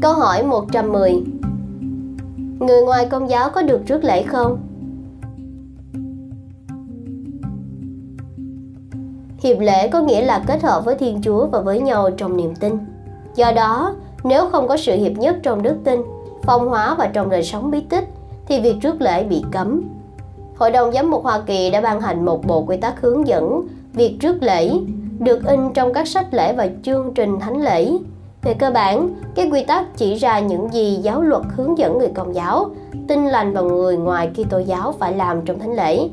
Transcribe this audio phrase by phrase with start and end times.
[0.00, 1.22] Câu hỏi 110
[2.58, 4.58] Người ngoài công giáo có được rước lễ không?
[9.38, 12.54] Hiệp lễ có nghĩa là kết hợp với Thiên Chúa và với nhau trong niềm
[12.54, 12.78] tin.
[13.34, 13.94] Do đó,
[14.24, 16.02] nếu không có sự hiệp nhất trong đức tin,
[16.42, 18.04] phong hóa và trong đời sống bí tích,
[18.46, 19.82] thì việc rước lễ bị cấm.
[20.56, 23.68] Hội đồng Giám mục Hoa Kỳ đã ban hành một bộ quy tắc hướng dẫn
[23.92, 24.70] việc rước lễ,
[25.18, 27.92] được in trong các sách lễ và chương trình thánh lễ
[28.42, 32.10] về cơ bản, các quy tắc chỉ ra những gì giáo luật hướng dẫn người
[32.14, 32.70] công giáo,
[33.08, 36.08] tin lành và người ngoài Kitô giáo phải làm trong thánh lễ.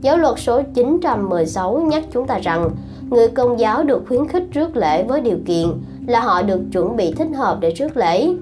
[0.00, 2.70] Giáo luật số 916 nhắc chúng ta rằng
[3.10, 5.66] người công giáo được khuyến khích rước lễ với điều kiện
[6.06, 8.34] là họ được chuẩn bị thích hợp để rước lễ.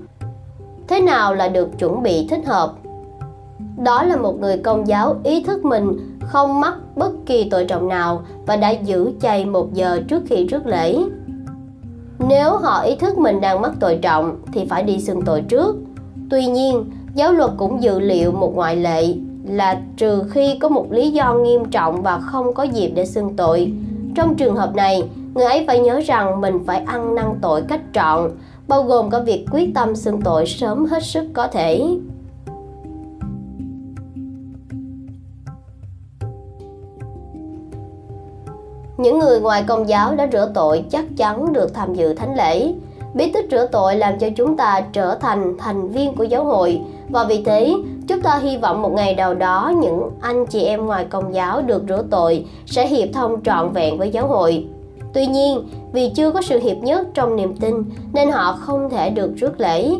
[0.89, 2.73] Thế nào là được chuẩn bị thích hợp?
[3.77, 7.89] Đó là một người công giáo ý thức mình không mắc bất kỳ tội trọng
[7.89, 10.99] nào và đã giữ chay một giờ trước khi rước lễ.
[12.29, 15.77] Nếu họ ý thức mình đang mắc tội trọng thì phải đi xưng tội trước.
[16.31, 16.85] Tuy nhiên,
[17.15, 21.35] giáo luật cũng dự liệu một ngoại lệ là trừ khi có một lý do
[21.35, 23.73] nghiêm trọng và không có dịp để xưng tội.
[24.15, 27.81] Trong trường hợp này, người ấy phải nhớ rằng mình phải ăn năn tội cách
[27.93, 28.31] trọn,
[28.69, 31.87] bao gồm cả việc quyết tâm xưng tội sớm hết sức có thể.
[39.07, 42.73] Những người ngoài công giáo đã rửa tội chắc chắn được tham dự thánh lễ.
[43.15, 46.81] Bí tích rửa tội làm cho chúng ta trở thành thành viên của giáo hội
[47.09, 47.75] và vì thế
[48.09, 51.63] chúng ta hy vọng một ngày nào đó những anh chị em ngoài công giáo
[51.63, 54.67] được rửa tội sẽ hiệp thông trọn vẹn với giáo hội.
[55.13, 57.75] Tuy nhiên, vì chưa có sự hiệp nhất trong niềm tin
[58.13, 59.91] nên họ không thể được rước lễ.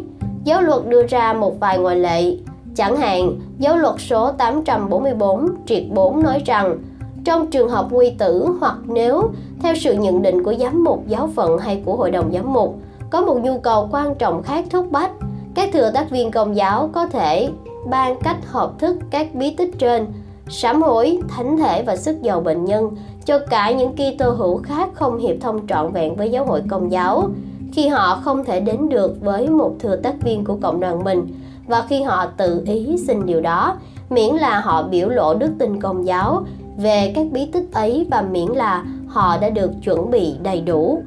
[0.45, 2.37] Giáo luật đưa ra một vài ngoại lệ.
[2.77, 6.79] Chẳng hạn, giáo luật số 844 triệt 4 nói rằng
[7.27, 11.29] trong trường hợp nguy tử hoặc nếu theo sự nhận định của giám mục, giáo
[11.35, 12.77] phận hay của hội đồng giám mục,
[13.11, 15.11] có một nhu cầu quan trọng khác thúc bách,
[15.55, 17.49] các thừa tác viên công giáo có thể
[17.87, 20.07] ban cách hợp thức các bí tích trên,
[20.49, 22.91] sám hối thánh thể và sức giàu bệnh nhân
[23.25, 26.93] cho cả những Kitô hữu khác không hiệp thông trọn vẹn với giáo hội công
[26.93, 27.29] giáo.
[27.73, 31.27] Khi họ không thể đến được với một thừa tác viên của cộng đoàn mình
[31.67, 33.77] và khi họ tự ý xin điều đó,
[34.11, 36.45] miễn là họ biểu lộ đức tin công giáo
[36.77, 41.03] về các bí tích ấy và miễn là họ đã được chuẩn bị đầy đủ.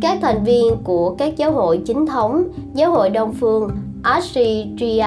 [0.00, 2.44] Các thành viên của các giáo hội chính thống,
[2.74, 3.70] giáo hội Đông phương,
[4.02, 5.06] Assyria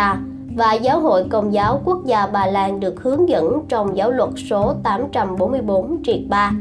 [0.56, 4.30] và giáo hội Công giáo Quốc gia Bà Lan được hướng dẫn trong giáo luật
[4.50, 6.52] số 844 triệt 3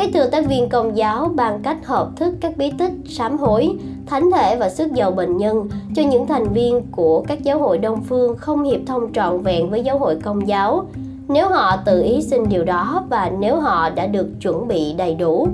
[0.00, 3.68] các thừa tác viên công giáo bằng cách hợp thức các bí tích, sám hối,
[4.10, 7.78] thánh thể và sức giàu bệnh nhân cho những thành viên của các giáo hội
[7.78, 10.84] đông phương không hiệp thông trọn vẹn với giáo hội công giáo
[11.28, 15.14] nếu họ tự ý xin điều đó và nếu họ đã được chuẩn bị đầy
[15.14, 15.48] đủ.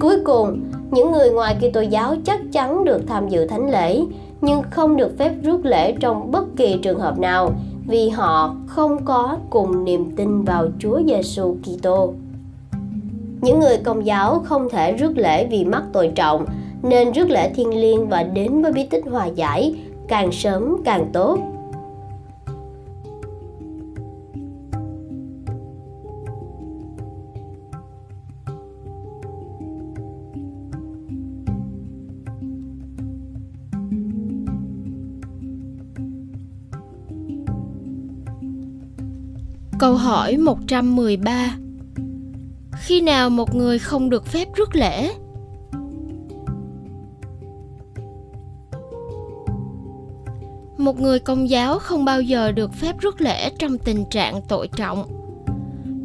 [0.00, 0.60] Cuối cùng,
[0.90, 4.00] những người ngoài Kitô giáo chắc chắn được tham dự thánh lễ
[4.40, 7.52] nhưng không được phép rước lễ trong bất kỳ trường hợp nào
[7.86, 12.14] vì họ không có cùng niềm tin vào Chúa Giêsu Kitô.
[13.40, 16.46] Những người công giáo không thể rước lễ vì mắc tội trọng,
[16.82, 19.74] nên rước lễ thiên liêng và đến với bí tích hòa giải,
[20.08, 21.38] càng sớm càng tốt.
[39.78, 41.56] Câu hỏi 113
[42.72, 45.10] Khi nào một người không được phép rước lễ?
[50.82, 54.68] Một người công giáo không bao giờ được phép rước lễ trong tình trạng tội
[54.76, 55.04] trọng.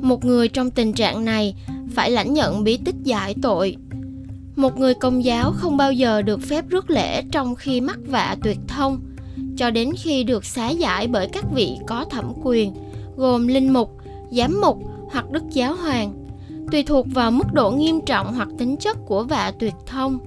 [0.02, 1.56] Một người trong tình trạng này
[1.96, 3.76] phải lãnh nhận bí tích giải tội.
[4.56, 8.36] Một người công giáo không bao giờ được phép rước lễ trong khi mắc vạ
[8.44, 9.00] tuyệt thông,
[9.58, 12.74] cho đến khi được xá giải bởi các vị có thẩm quyền,
[13.16, 13.98] gồm linh mục,
[14.32, 14.78] giám mục
[15.12, 16.14] hoặc đức giáo hoàng,
[16.72, 20.20] tùy thuộc vào mức độ nghiêm trọng hoặc tính chất của vạ tuyệt thông.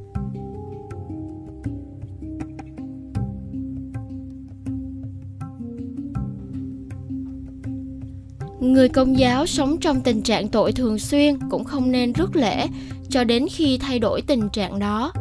[8.60, 12.66] Người công giáo sống trong tình trạng tội thường xuyên cũng không nên rước lễ
[13.08, 15.12] cho đến khi thay đổi tình trạng đó.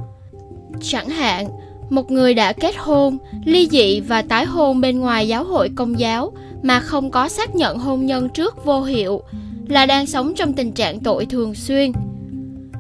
[0.81, 1.47] Chẳng hạn,
[1.89, 5.99] một người đã kết hôn, ly dị và tái hôn bên ngoài giáo hội công
[5.99, 6.31] giáo
[6.63, 9.21] mà không có xác nhận hôn nhân trước vô hiệu
[9.67, 11.91] là đang sống trong tình trạng tội thường xuyên.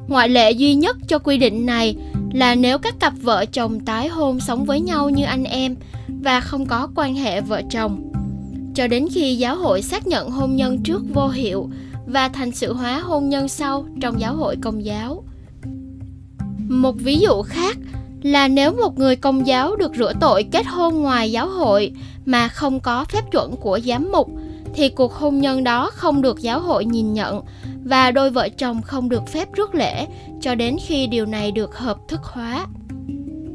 [0.07, 1.95] Ngoại lệ duy nhất cho quy định này
[2.33, 5.75] là nếu các cặp vợ chồng tái hôn sống với nhau như anh em
[6.07, 8.08] và không có quan hệ vợ chồng
[8.79, 11.69] cho đến khi giáo hội xác nhận hôn nhân trước vô hiệu
[12.05, 15.23] và thành sự hóa hôn nhân sau trong giáo hội công giáo.
[16.67, 17.77] Một ví dụ khác
[18.21, 21.91] là nếu một người công giáo được rửa tội kết hôn ngoài giáo hội
[22.25, 24.29] mà không có phép chuẩn của giám mục,
[24.73, 27.41] thì cuộc hôn nhân đó không được giáo hội nhìn nhận
[27.83, 30.07] và đôi vợ chồng không được phép rước lễ
[30.41, 32.67] cho đến khi điều này được hợp thức hóa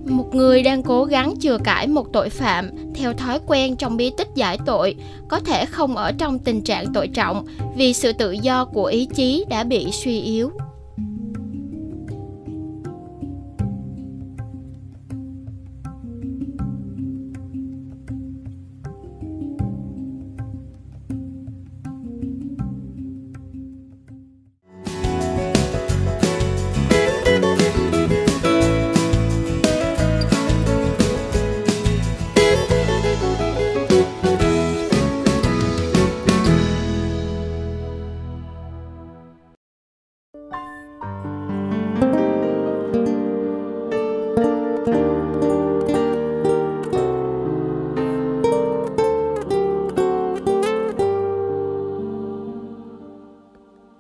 [0.07, 4.11] một người đang cố gắng chừa cãi một tội phạm theo thói quen trong bí
[4.17, 4.95] tích giải tội,
[5.29, 7.47] có thể không ở trong tình trạng tội trọng
[7.77, 10.51] vì sự tự do của ý chí đã bị suy yếu.